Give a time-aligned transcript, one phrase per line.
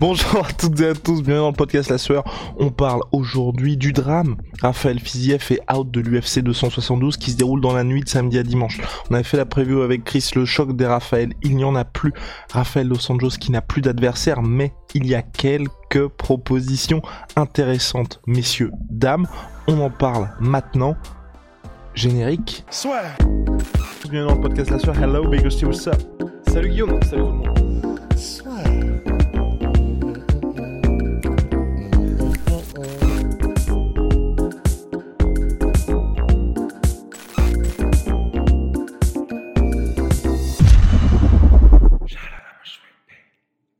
[0.00, 2.22] Bonjour à toutes et à tous, bienvenue dans le podcast La Sueur.
[2.56, 4.36] On parle aujourd'hui du drame.
[4.62, 8.38] Raphaël Fiziev est out de l'UFC 272 qui se déroule dans la nuit de samedi
[8.38, 8.80] à dimanche.
[9.10, 11.32] On avait fait la preview avec Chris, le choc des Raphaël.
[11.42, 12.12] Il n'y en a plus.
[12.52, 17.02] Raphaël Dos Anjos qui n'a plus d'adversaire, mais il y a quelques propositions
[17.34, 18.20] intéressantes.
[18.28, 19.26] Messieurs, dames,
[19.66, 20.96] on en parle maintenant.
[21.94, 22.64] Générique.
[22.70, 23.02] Soit.
[24.04, 24.96] Bienvenue dans le podcast La Sueur.
[24.96, 26.00] Hello, Big what's up?
[26.46, 27.57] Salut Guillaume, salut tout le monde.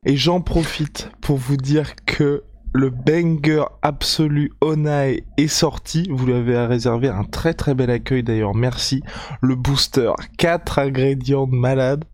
[0.08, 2.42] Et j'en profite pour vous dire que
[2.72, 6.08] le banger absolu Onae est sorti.
[6.10, 8.54] Vous lui avez réservé un très très bel accueil d'ailleurs.
[8.54, 9.02] Merci.
[9.42, 10.10] Le booster.
[10.38, 12.06] 4 ingrédients de malade.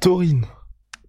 [0.00, 0.46] Taurine,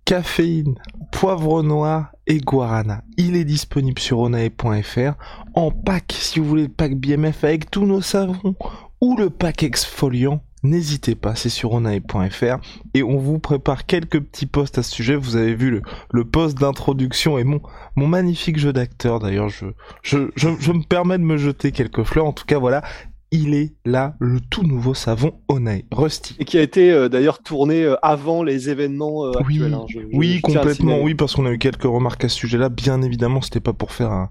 [0.06, 0.74] caféine,
[1.12, 3.04] poivre noir et guarana.
[3.18, 5.14] Il est disponible sur onae.fr
[5.54, 8.56] en pack si vous voulez le pack BMF avec tous nos savons
[9.02, 12.58] ou le pack exfoliant n'hésitez pas, c'est sur onae.fr
[12.94, 15.16] et on vous prépare quelques petits posts à ce sujet.
[15.16, 17.62] Vous avez vu le, le post d'introduction et mon,
[17.96, 19.20] mon magnifique jeu d'acteur.
[19.20, 19.66] D'ailleurs, je,
[20.02, 22.26] je, je, je me permets de me jeter quelques fleurs.
[22.26, 22.84] En tout cas, voilà,
[23.32, 26.36] il est là, le tout nouveau savon Onae, Rusty.
[26.40, 29.74] Et qui a été euh, d'ailleurs tourné euh, avant les événements euh, Oui, actuels.
[29.74, 29.86] hein.
[29.90, 32.70] Je- je- oui je complètement, oui, parce qu'on a eu quelques remarques à ce sujet-là.
[32.70, 34.30] Bien évidemment, c'était pas pour faire un,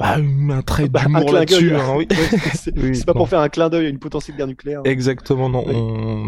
[0.00, 0.16] bah,
[0.54, 1.74] un trait Bah, d'humour là-dessus.
[1.74, 2.08] hein, oui.
[2.54, 3.18] C'est Oui, pas non.
[3.18, 4.80] pour faire un clin d'œil à une potentielle guerre nucléaire.
[4.84, 5.74] Exactement, non, Oui.
[5.76, 6.26] on,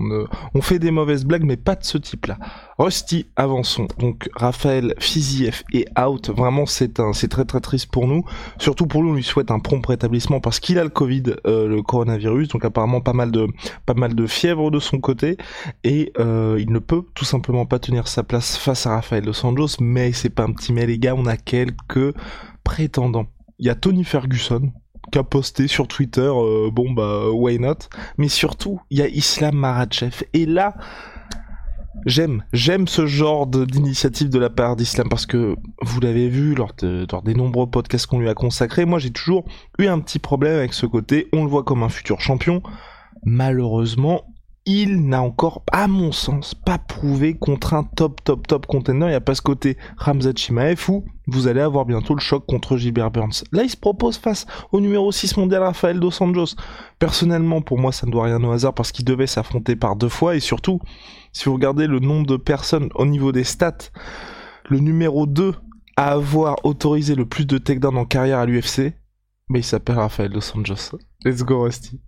[0.00, 2.38] non, on, fait des mauvaises blagues, mais pas de ce type-là.
[2.78, 3.86] Rusty, avançons.
[3.98, 6.28] Donc, Raphaël Fiziev est out.
[6.30, 8.24] Vraiment, c'est un, c'est très très triste pour nous.
[8.58, 11.68] Surtout pour nous, on lui souhaite un prompt rétablissement parce qu'il a le Covid, euh,
[11.68, 12.48] le coronavirus.
[12.48, 13.46] Donc, apparemment, pas mal de,
[13.86, 15.36] pas mal de fièvre de son côté.
[15.84, 19.44] Et, euh, il ne peut tout simplement pas tenir sa place face à Raphaël Dos
[19.46, 19.76] Anjos.
[19.80, 21.14] Mais c'est pas un petit mais, les gars.
[21.16, 22.14] On a quelques
[22.64, 23.26] prétendants.
[23.58, 24.72] Il y a Tony Ferguson
[25.12, 27.88] qui a posté sur Twitter, euh, bon bah why not,
[28.18, 30.74] mais surtout il y a Islam Makhachev et là
[32.06, 36.72] j'aime j'aime ce genre d'initiative de la part d'Islam parce que vous l'avez vu lors,
[36.82, 39.44] lors des nombreux podcasts qu'on lui a consacrés, moi j'ai toujours
[39.78, 42.62] eu un petit problème avec ce côté, on le voit comme un futur champion,
[43.24, 44.33] malheureusement
[44.66, 49.06] il n'a encore, à mon sens, pas prouvé contre un top, top, top contender.
[49.06, 52.46] Il n'y a pas ce côté Ramzat Chimaev où vous allez avoir bientôt le choc
[52.46, 53.44] contre Gilbert Burns.
[53.52, 56.56] Là, il se propose face au numéro 6 mondial Rafael Dos Anjos.
[56.98, 60.08] Personnellement, pour moi, ça ne doit rien au hasard parce qu'il devait s'affronter par deux
[60.08, 60.80] fois et surtout,
[61.32, 63.90] si vous regardez le nombre de personnes au niveau des stats,
[64.70, 65.54] le numéro 2
[65.96, 68.94] à avoir autorisé le plus de takedowns en carrière à l'UFC,
[69.48, 70.96] mais il s'appelle Rafael Dos Anjos.
[71.24, 72.00] Let's go, Rusty.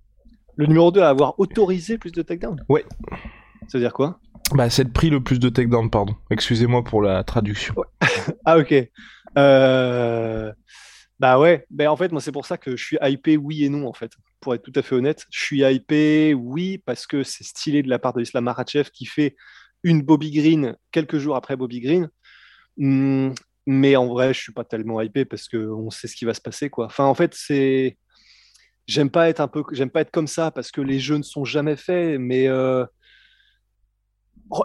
[0.56, 2.84] Le numéro 2 à avoir autorisé plus de takedowns Ouais.
[3.69, 4.21] Ça veut dire quoi?
[4.55, 6.15] Bah, c'est le prix le plus de takedowns, pardon.
[6.31, 7.75] Excusez-moi pour la traduction.
[8.44, 8.75] Ah ok.
[9.39, 10.53] Euh,
[11.19, 13.69] Bah ouais, ben en fait moi c'est pour ça que je suis hypé oui et
[13.69, 14.12] non en fait.
[14.41, 17.88] Pour être tout à fait honnête, je suis hypé oui parce que c'est stylé de
[17.88, 19.37] la part de Islam Makhachev qui fait
[19.83, 22.09] une Bobby Green quelques jours après Bobby Green.
[22.78, 23.34] Hum,
[23.67, 26.34] mais en vrai je suis pas tellement hypé parce que on sait ce qui va
[26.34, 26.87] se passer quoi.
[26.87, 27.97] Enfin en fait c'est
[28.86, 31.22] j'aime pas être un peu j'aime pas être comme ça parce que les jeux ne
[31.22, 32.84] sont jamais faits mais euh,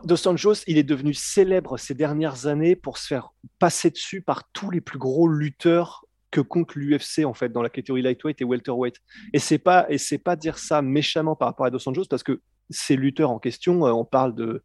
[0.03, 4.43] Dos Anjos, il est devenu célèbre ces dernières années pour se faire passer dessus par
[4.53, 8.43] tous les plus gros lutteurs que compte l'UFC en fait dans la catégorie lightweight et
[8.45, 8.97] welterweight.
[9.33, 12.21] Et c'est pas et c'est pas dire ça méchamment par rapport à Dos Anjos parce
[12.21, 14.63] que ces lutteurs en question, euh, on parle de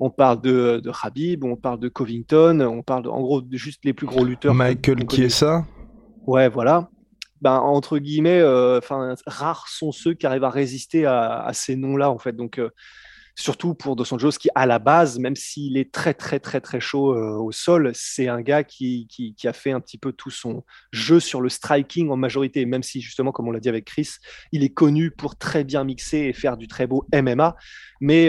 [0.00, 3.56] on parle de, de Khabib, on parle de Covington, on parle de- en gros de
[3.56, 4.54] juste les plus gros lutteurs.
[4.54, 5.64] Michael qui est ça
[6.26, 6.90] Ouais, voilà.
[7.40, 12.10] Ben, entre guillemets, euh, enfin, rares sont ceux qui arrivent à résister à, ces noms-là,
[12.10, 12.36] en fait.
[12.36, 12.70] Donc, euh,
[13.34, 16.80] surtout pour Dos Anjos, qui, à la base, même s'il est très, très, très, très
[16.80, 20.30] chaud euh, au sol, c'est un gars qui, qui, a fait un petit peu tout
[20.30, 23.86] son jeu sur le striking en majorité, même si, justement, comme on l'a dit avec
[23.86, 24.16] Chris,
[24.52, 27.56] il est connu pour très bien mixer et faire du très beau MMA.
[28.02, 28.28] Mais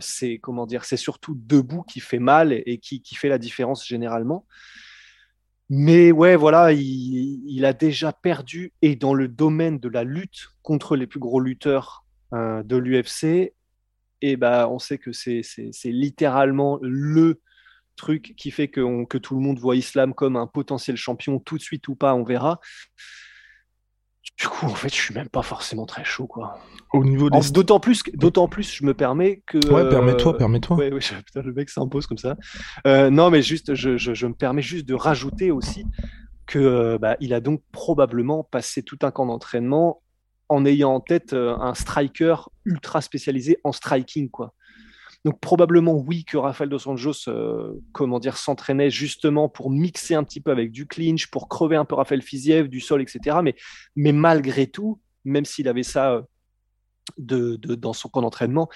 [0.00, 3.38] c'est, comment dire, c'est surtout debout qui fait mal et, et qui, qui fait la
[3.38, 4.46] différence généralement.
[5.72, 10.96] Mais ouais, voilà, il, a déjà perdu et dans le domaine de la lutte contre
[10.96, 13.54] les plus gros lutteurs euh, de l'UFC,
[14.20, 15.44] et bah, on sait que c'est
[15.84, 17.40] littéralement le
[17.94, 21.56] truc qui fait que, que tout le monde voit Islam comme un potentiel champion tout
[21.56, 22.58] de suite ou pas, on verra.
[24.40, 26.58] Du coup, en fait, je suis même pas forcément très chaud, quoi.
[26.94, 27.50] Au niveau des...
[27.50, 29.58] D'autant plus, d'autant plus, je me permets que.
[29.70, 30.78] Ouais, permets-toi, permets-toi.
[30.78, 32.36] Ouais, ouais, putain, le mec s'impose comme ça.
[32.86, 35.84] Euh, non, mais juste, je, je, je, me permets juste de rajouter aussi
[36.46, 40.00] que euh, bah, il a donc probablement passé tout un camp d'entraînement
[40.48, 44.54] en ayant en tête euh, un striker ultra spécialisé en striking, quoi.
[45.24, 50.24] Donc probablement oui que Rafael dos Anjos, euh, comment dire, s'entraînait justement pour mixer un
[50.24, 53.38] petit peu avec du clinch, pour crever un peu Rafael Fiziev du sol, etc.
[53.42, 53.54] Mais,
[53.96, 56.22] mais malgré tout, même s'il avait ça euh,
[57.18, 58.70] de, dans son camp d'entraînement,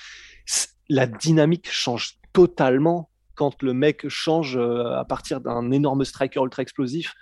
[0.90, 6.62] la dynamique change totalement quand le mec change euh, à partir d'un énorme striker ultra
[6.62, 7.14] explosif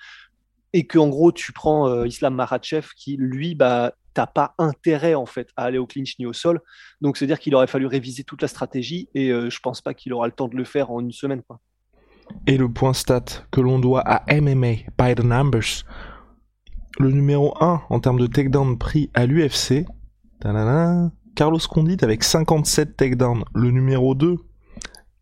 [0.72, 5.26] et que en gros tu prends Islam Makhachev qui lui bah t'as pas intérêt en
[5.26, 6.60] fait à aller au clinch ni au sol.
[7.00, 9.94] Donc c'est dire qu'il aurait fallu réviser toute la stratégie et euh, je pense pas
[9.94, 11.42] qu'il aura le temps de le faire en une semaine.
[11.42, 11.60] Quoi.
[12.46, 15.84] Et le point stat que l'on doit à MMA by the numbers,
[16.98, 19.84] le numéro 1 en termes de takedown pris à l'UFC,
[21.34, 23.44] Carlos Condit avec 57 takedowns.
[23.54, 24.36] Le numéro 2,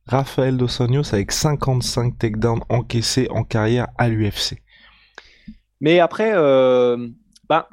[0.06, 4.62] Rafael Dos Anjos avec 55 takedowns encaissés en carrière à l'UFC.
[5.80, 7.08] Mais après, euh,
[7.50, 7.68] bah,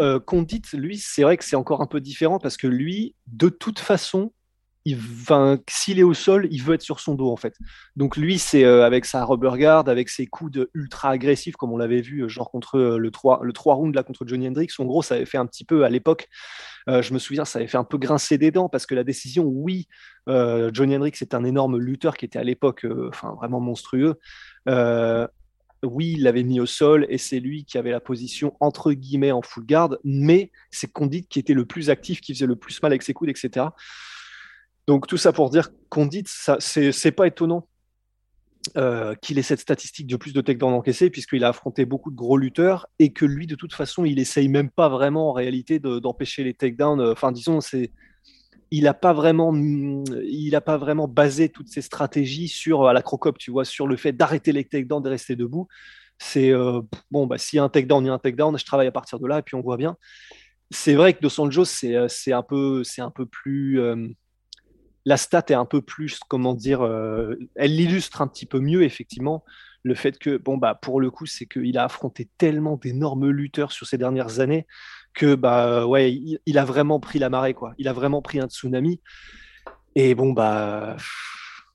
[0.00, 3.50] euh, Condit, lui, c'est vrai que c'est encore un peu différent parce que lui, de
[3.50, 4.32] toute façon,
[5.68, 7.54] s'il est au sol, il veut être sur son dos en fait.
[7.94, 11.76] Donc lui, c'est euh, avec sa rubber guard, avec ses coups ultra agressifs, comme on
[11.76, 14.72] l'avait vu, euh, genre contre le 3, le 3 round là contre Johnny Hendricks.
[14.78, 16.26] En gros, ça avait fait un petit peu à l'époque,
[16.86, 19.44] je me souviens, ça avait fait un peu grincer des dents parce que la décision,
[19.44, 19.88] oui,
[20.26, 24.18] Johnny Hendricks est un énorme lutteur qui était à l'époque, enfin vraiment monstrueux
[25.82, 29.32] oui, il l'avait mis au sol et c'est lui qui avait la position entre guillemets
[29.32, 32.82] en full guard, mais c'est Condit qui était le plus actif, qui faisait le plus
[32.82, 33.66] mal avec ses coudes, etc.
[34.86, 37.68] Donc tout ça pour dire Condit, ça, c'est pas étonnant
[38.76, 42.16] euh, qu'il ait cette statistique de plus de takedowns encaissés, puisqu'il a affronté beaucoup de
[42.16, 45.78] gros lutteurs et que lui, de toute façon, il essaye même pas vraiment en réalité
[45.78, 47.00] d'empêcher les takedowns.
[47.00, 47.92] Enfin, disons, c'est
[48.70, 53.38] il n'a pas vraiment, il pas vraiment basé toutes ses stratégies sur à la crocop,
[53.38, 55.68] tu vois, sur le fait d'arrêter les takedowns, de rester debout.
[56.18, 56.80] C'est euh,
[57.10, 58.58] bon, bah s'il y a un takedown, il y a un takedown.
[58.58, 59.96] Je travaille à partir de là et puis on voit bien.
[60.70, 63.80] C'est vrai que Dos Anjos, c'est euh, un peu, c'est un peu plus.
[63.80, 64.08] Euh,
[65.04, 66.82] la stat est un peu plus, comment dire,
[67.54, 69.42] elle l'illustre un petit peu mieux effectivement
[69.82, 73.72] le fait que bon bah pour le coup c'est qu'il a affronté tellement d'énormes lutteurs
[73.72, 74.66] sur ces dernières années
[75.14, 77.74] que bah ouais, il, a vraiment pris la marée quoi.
[77.78, 79.00] Il a vraiment pris un tsunami.
[79.94, 80.96] Et bon bah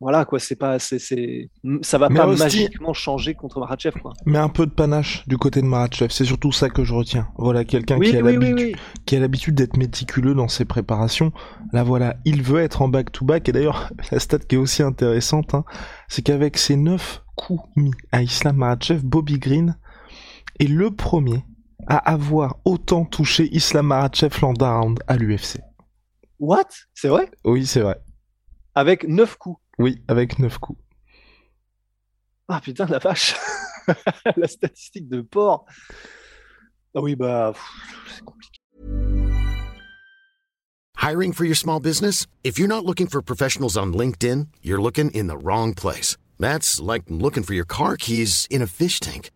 [0.03, 1.49] voilà quoi, c'est pas c'est
[1.81, 4.11] ça va pas magiquement changer contre Marachev quoi.
[4.25, 7.29] Mais un peu de panache du côté de Marachev, c'est surtout ça que je retiens.
[7.37, 8.11] Voilà quelqu'un qui,
[9.05, 11.31] qui a l'habitude d'être méticuleux dans ses préparations.
[11.71, 14.57] Là voilà, il veut être en back to back et d'ailleurs la stat qui est
[14.57, 15.63] aussi intéressante, hein,
[16.09, 19.77] c'est qu'avec ses neuf coups mis à Islam Marachev, Bobby Green
[20.59, 21.45] est le premier
[21.87, 25.59] à avoir autant touché Islam Makhachev l'an à l'UFC.
[26.39, 26.67] What?
[26.93, 27.29] C'est vrai?
[27.45, 28.01] Oui, c'est vrai.
[28.75, 30.79] Avec 9 coups Oui, avec 9 coups.
[32.47, 33.35] Ah putain, la vache
[34.37, 35.65] La statistique de porc
[36.95, 37.53] Ah oui, bah,
[38.13, 38.59] c'est compliqué.
[40.97, 42.27] Hiring for your small business?
[42.43, 46.15] If you're not looking for professionals on LinkedIn, you're looking in the wrong place.
[46.39, 49.29] That's like looking for your car keys in a fish tank.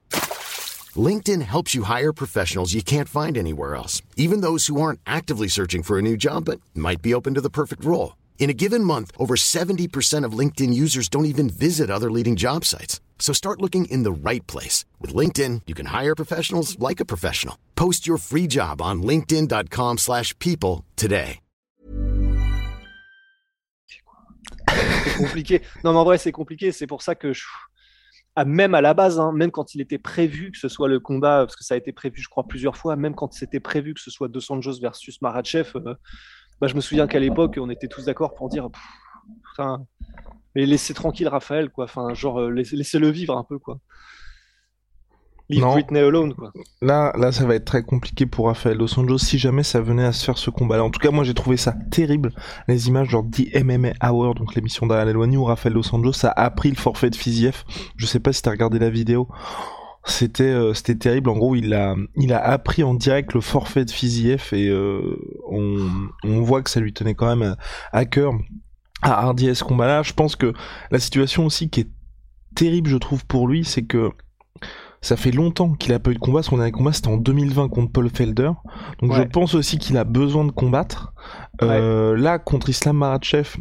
[0.97, 5.49] LinkedIn helps you hire professionals you can't find anywhere else, even those who aren't actively
[5.49, 8.15] searching for a new job but might be open to the perfect role.
[8.39, 12.63] In a given month, over 70% of LinkedIn users don't even visit other leading job
[12.63, 13.01] sites.
[13.19, 14.85] So start looking in the right place.
[15.01, 17.57] With LinkedIn, you can hire professionals like a professional.
[17.75, 21.39] Post your free job on linkedin.com slash people today.
[25.03, 25.61] C'est compliqué.
[25.83, 26.71] Non, mais en vrai, c'est compliqué.
[26.71, 27.43] C'est pour ça que je...
[28.45, 31.39] même à la base, hein, même quand il était prévu que ce soit le combat,
[31.39, 34.01] parce que ça a été prévu, je crois, plusieurs fois, même quand c'était prévu que
[34.01, 35.95] ce soit Dos Anjos versus Marachev, euh,
[36.61, 38.69] bah, je me souviens qu'à l'époque, on était tous d'accord pour dire,
[40.55, 41.85] mais laissez tranquille Raphaël, quoi.
[41.85, 43.79] Enfin, genre, euh, laissez-le vivre un peu, quoi.
[45.49, 46.51] Leave Britney alone, quoi.
[46.81, 50.03] Là, là, ça va être très compliqué pour Rafael Dos Anjos si jamais ça venait
[50.03, 50.83] à se faire ce combat-là.
[50.83, 52.33] En tout cas, moi, j'ai trouvé ça terrible.
[52.67, 56.29] Les images, genre The MMA Hour, donc l'émission derrière l'éloigné où Rafael Dos Anjos a
[56.31, 57.63] appris le forfait de Fiziev.
[57.95, 59.29] Je sais pas si t'as regardé la vidéo.
[60.03, 61.29] C'était euh, c'était terrible.
[61.29, 65.17] En gros, il a il a appris en direct le forfait de Fiziev et euh,
[65.49, 65.77] on
[66.23, 67.57] on voit que ça lui tenait quand même
[67.91, 68.31] à, cœur
[69.01, 70.03] à hardier ce combat-là.
[70.03, 70.53] Je pense que
[70.91, 71.89] la situation aussi qui est
[72.55, 74.11] terrible, je trouve, pour lui, c'est que
[75.07, 76.43] Ça fait longtemps qu'il a pas eu de combat.
[76.43, 78.51] Son dernier combat c'était en 2020 contre Paul Felder.
[79.01, 81.13] Donc je pense aussi qu'il a besoin de combattre.
[81.61, 83.55] Euh, Là contre Islam Maratchev,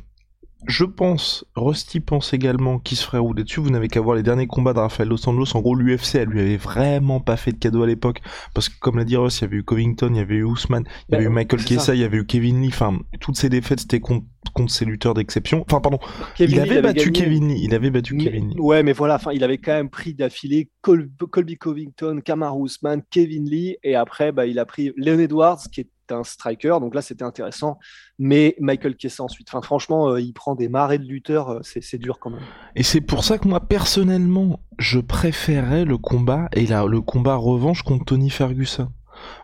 [0.66, 3.60] je pense, Rusty pense également qu'il se ferait rouler dessus.
[3.60, 5.56] Vous n'avez qu'à voir les derniers combats de Rafael Dos Anjos.
[5.56, 8.20] En gros, l'UFC, elle lui avait vraiment pas fait de cadeau à l'époque.
[8.54, 10.44] Parce que, comme l'a dit Russ, il y avait eu Covington, il y avait eu
[10.44, 12.68] Ousmane, il y avait eu Michael Kessa, il y avait eu Kevin Lee.
[12.68, 15.62] Enfin, toutes ces défaites, c'était contre, contre ces lutteurs d'exception.
[15.68, 15.98] Enfin, pardon.
[16.38, 17.60] il, avait battu Kevin Lee.
[17.62, 18.56] Il avait battu Kevin Lee.
[18.58, 23.48] Ouais, mais voilà, enfin, il avait quand même pris d'affilée Colby Covington, Kamaru Ousmane, Kevin
[23.48, 23.76] Lee.
[23.84, 27.24] Et après, bah, il a pris Leon Edwards, qui est un striker, donc là c'était
[27.24, 27.78] intéressant.
[28.18, 31.98] Mais Michael Kessa ensuite, enfin, franchement, euh, il prend des marées de lutteurs, euh, c'est
[31.98, 32.40] dur quand même.
[32.74, 37.36] Et c'est pour ça que moi personnellement, je préférais le combat et là, le combat
[37.36, 38.88] revanche contre Tony Ferguson.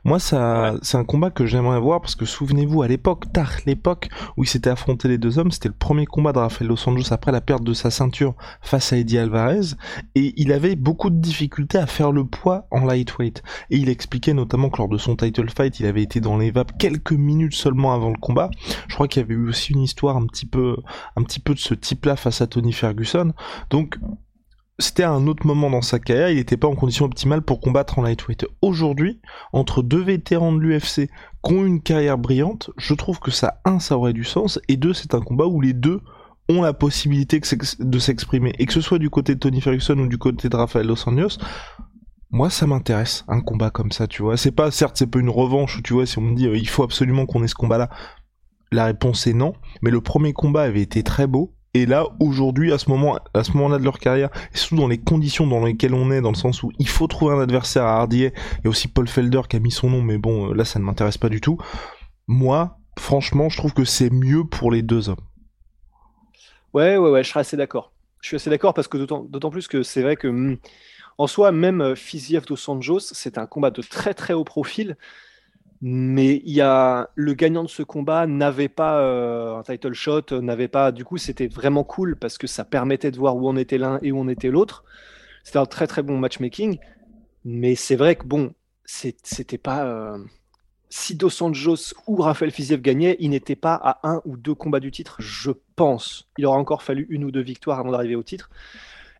[0.04, 4.08] Moi, ça, c'est un combat que j'aimerais voir parce que souvenez-vous, à l'époque, tard, l'époque
[4.36, 7.12] où il s'était affronté les deux hommes, c'était le premier combat de Rafael Dos Anjos
[7.12, 9.74] après la perte de sa ceinture face à Eddie Alvarez
[10.14, 13.42] et il avait beaucoup de difficultés à faire le poids en lightweight.
[13.70, 16.50] Et il expliquait notamment que lors de son title fight, il avait été dans les
[16.50, 18.50] vapes quelques minutes seulement avant le combat.
[18.88, 20.76] Je crois qu'il y avait eu aussi une histoire un petit peu,
[21.16, 23.32] un petit peu de ce type-là face à Tony Ferguson.
[23.70, 23.98] Donc,
[24.82, 27.98] c'était un autre moment dans sa carrière, il n'était pas en condition optimale pour combattre
[27.98, 28.46] en lightweight.
[28.60, 29.20] Aujourd'hui,
[29.52, 31.08] entre deux vétérans de l'UFC
[31.44, 34.76] qui ont une carrière brillante, je trouve que ça, un, ça aurait du sens, et
[34.76, 36.00] deux, c'est un combat où les deux
[36.48, 37.40] ont la possibilité
[37.78, 38.52] de s'exprimer.
[38.58, 41.08] Et que ce soit du côté de Tony Ferguson ou du côté de Rafael Dos
[41.08, 41.38] Anjos,
[42.30, 44.36] moi ça m'intéresse, un combat comme ça, tu vois.
[44.36, 46.68] C'est pas, certes, c'est pas une revanche, tu vois, si on me dit euh, il
[46.68, 47.90] faut absolument qu'on ait ce combat-là.
[48.70, 52.72] La réponse est non, mais le premier combat avait été très beau, et là, aujourd'hui,
[52.72, 56.20] à ce moment-là de leur carrière, et surtout dans les conditions dans lesquelles on est,
[56.20, 59.42] dans le sens où il faut trouver un adversaire à Hardier, et aussi Paul Felder
[59.48, 61.58] qui a mis son nom, mais bon, euh, là, ça ne m'intéresse pas du tout.
[62.26, 65.24] Moi, franchement, je trouve que c'est mieux pour les deux hommes.
[66.74, 67.92] Ouais, ouais, ouais, je serais assez d'accord.
[68.20, 70.58] Je suis assez d'accord parce que d'autant plus que c'est vrai que, hmm,
[71.16, 74.96] en soi, même euh, Fiziev dos Sanjos, c'est un combat de très très haut profil.
[75.84, 80.40] Mais il y a le gagnant de ce combat n'avait pas euh, un title shot,
[80.40, 80.92] n'avait pas.
[80.92, 83.98] Du coup, c'était vraiment cool parce que ça permettait de voir où on était l'un
[84.00, 84.84] et où on était l'autre.
[85.42, 86.78] C'était un très très bon matchmaking.
[87.44, 89.84] Mais c'est vrai que bon, c'était pas.
[89.84, 90.18] Euh,
[90.88, 94.78] si Dos Anjos ou Rafael Fiziev gagnaient, il n'était pas à un ou deux combats
[94.78, 96.28] du titre, je pense.
[96.38, 98.50] Il aura encore fallu une ou deux victoires avant d'arriver au titre.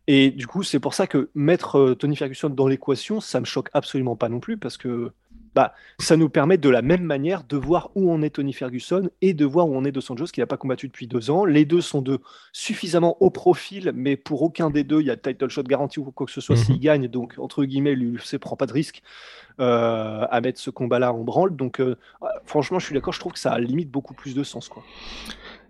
[0.07, 3.45] Et du coup, c'est pour ça que mettre euh, Tony Ferguson dans l'équation, ça me
[3.45, 5.11] choque absolument pas non plus parce que
[5.55, 9.09] bah, ça nous permet de la même manière de voir où on est Tony Ferguson
[9.21, 11.45] et de voir où on est Dos Anjos, qui n'a pas combattu depuis deux ans.
[11.45, 12.19] Les deux sont de
[12.51, 16.11] suffisamment haut profil, mais pour aucun des deux, il y a title shot garanti ou
[16.11, 16.81] quoi que ce soit s'il mhm.
[16.81, 17.07] gagne.
[17.07, 19.01] Donc, entre guillemets, l'UFC prend pas de risque
[19.59, 21.55] euh, à mettre ce combat-là en branle.
[21.55, 21.97] Donc, euh,
[22.45, 24.69] franchement, je suis d'accord, je trouve que ça a limite beaucoup plus de sens.
[24.69, 24.83] Quoi.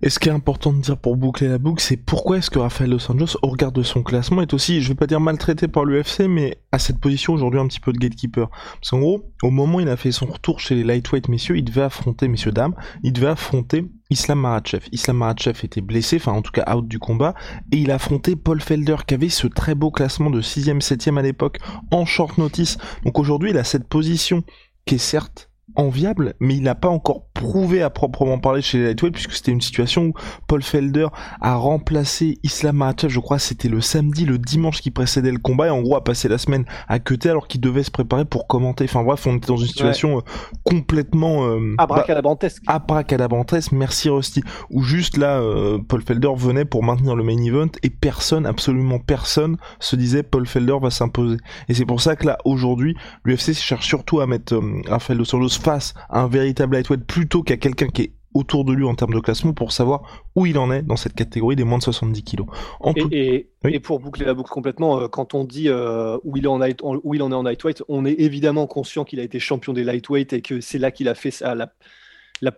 [0.01, 2.59] Et ce qui est important de dire pour boucler la boucle, c'est pourquoi est-ce que
[2.59, 5.69] Rafael Dos Anjos, au regard de son classement, est aussi, je vais pas dire maltraité
[5.69, 8.49] par l'UFC, mais à cette position aujourd'hui un petit peu de gatekeeper.
[8.49, 11.57] Parce qu'en gros, au moment où il a fait son retour chez les lightweight messieurs,
[11.57, 14.87] il devait affronter, messieurs dames, il devait affronter Islam Makhachev.
[14.91, 17.33] Islam Makhachev était blessé, enfin en tout cas out du combat,
[17.71, 21.17] et il a affronté Paul Felder qui avait ce très beau classement de 6ème, 7ème
[21.17, 21.57] à l'époque
[21.91, 22.77] en short notice.
[23.03, 24.43] Donc aujourd'hui, il a cette position
[24.85, 28.85] qui est certes enviable, mais il n'a pas encore prouvé à proprement parler chez les
[28.85, 30.13] lightweight puisque c'était une situation où
[30.47, 31.07] Paul Felder
[31.41, 35.67] a remplacé Islam Makhachev, je crois c'était le samedi, le dimanche qui précédait le combat
[35.67, 38.47] et en gros a passé la semaine à cuter alors qu'il devait se préparer pour
[38.47, 38.85] commenter.
[38.85, 40.21] Enfin bref, on était dans une situation euh,
[40.63, 42.63] complètement euh, abracadabrantesque.
[42.65, 44.43] Bah, abracadabrantesque, merci Rusty.
[44.69, 48.99] Où juste là, euh, Paul Felder venait pour maintenir le main event et personne, absolument
[48.99, 51.37] personne, se disait Paul Felder va s'imposer.
[51.69, 55.25] Et c'est pour ça que là aujourd'hui, l'UFC cherche surtout à mettre euh, Rafael Dos
[55.57, 59.13] Face à un véritable lightweight plutôt qu'à quelqu'un qui est autour de lui en termes
[59.13, 62.23] de classement pour savoir où il en est dans cette catégorie des moins de 70
[62.23, 62.47] kilos.
[62.95, 66.47] et, et, pour boucler la boucle complètement, euh, quand on dit euh, où, il est
[66.47, 66.59] en
[67.03, 69.83] où il en est en lightweight, on est évidemment conscient qu'il a été champion des
[69.83, 71.55] lightweight et que c'est là qu'il a fait sa,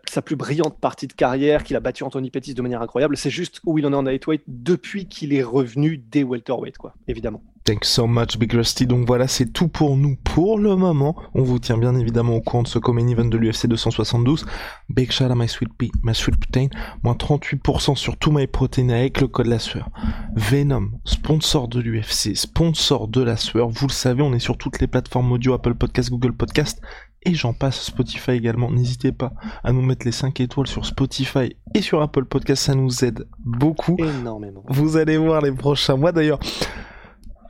[0.09, 3.17] sa plus brillante partie de carrière, qu'il a battu Anthony Pettis de manière incroyable.
[3.17, 6.93] C'est juste où il en est en lightweight depuis qu'il est revenu des welterweight, quoi,
[7.07, 7.43] évidemment.
[7.65, 8.85] Thanks so much, Big Rusty.
[8.85, 11.15] Donc voilà, c'est tout pour nous pour le moment.
[11.33, 14.45] On vous tient bien évidemment au courant de ce common event de l'UFC 272.
[14.89, 16.67] Big shout à my sweet pea, my sweet protein.
[17.01, 19.89] Moins 38% sur tout my protein avec le code la sueur.
[20.35, 23.69] Venom, sponsor de l'UFC, sponsor de la sueur.
[23.69, 26.83] Vous le savez, on est sur toutes les plateformes audio, Apple Podcast, Google Podcast.
[27.23, 28.69] Et j'en passe Spotify également.
[28.69, 32.61] N'hésitez pas à nous mettre les 5 étoiles sur Spotify et sur Apple Podcast.
[32.65, 33.97] Ça nous aide beaucoup.
[33.97, 34.63] Énormément.
[34.67, 36.39] Vous allez voir les prochains mois d'ailleurs.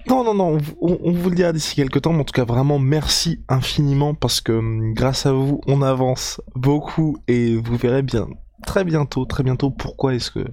[0.07, 2.77] Non, non, non, on, vous le dira d'ici quelques temps, mais en tout cas vraiment
[2.77, 8.27] merci infiniment parce que hum, grâce à vous, on avance beaucoup et vous verrez bien.
[8.67, 9.71] très bientôt, très bientôt.
[9.71, 10.45] Pourquoi est-ce que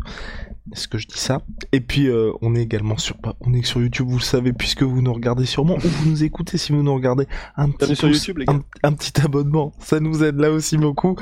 [0.71, 1.43] est-ce que je dis ça
[1.73, 4.53] Et puis euh, on est également sur bah, on est sur YouTube, vous le savez
[4.53, 7.97] puisque vous nous regardez sûrement ou vous nous écoutez si vous nous regardez un petit
[7.97, 8.55] sur YouTube, les gars.
[8.55, 11.17] un, un petit abonnement, ça nous aide là aussi beaucoup.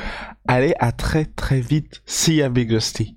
[0.47, 2.03] Allez, à très très vite.
[2.07, 3.17] See ya Big Rusty.